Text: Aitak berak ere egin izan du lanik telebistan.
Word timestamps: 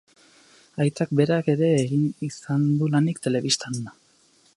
Aitak 0.85 1.11
berak 1.19 1.51
ere 1.53 1.69
egin 1.81 2.07
izan 2.29 2.65
du 2.79 2.89
lanik 2.95 3.21
telebistan. 3.27 3.79